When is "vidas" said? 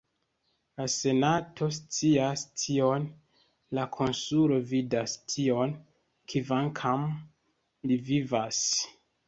4.73-5.15